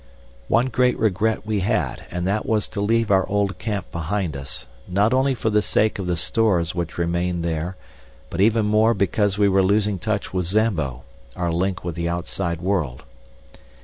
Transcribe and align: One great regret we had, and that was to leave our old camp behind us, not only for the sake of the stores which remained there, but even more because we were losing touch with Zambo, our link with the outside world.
One 0.47 0.65
great 0.69 0.97
regret 0.97 1.45
we 1.45 1.59
had, 1.59 2.05
and 2.09 2.25
that 2.25 2.47
was 2.47 2.67
to 2.69 2.81
leave 2.81 3.11
our 3.11 3.29
old 3.29 3.59
camp 3.59 3.91
behind 3.91 4.35
us, 4.35 4.65
not 4.87 5.13
only 5.13 5.35
for 5.35 5.51
the 5.51 5.61
sake 5.61 5.99
of 5.99 6.07
the 6.07 6.15
stores 6.17 6.73
which 6.73 6.97
remained 6.97 7.45
there, 7.45 7.77
but 8.31 8.41
even 8.41 8.65
more 8.65 8.95
because 8.95 9.37
we 9.37 9.47
were 9.47 9.61
losing 9.61 9.99
touch 9.99 10.33
with 10.33 10.47
Zambo, 10.47 11.03
our 11.35 11.51
link 11.53 11.83
with 11.85 11.93
the 11.93 12.09
outside 12.09 12.61
world. 12.63 13.03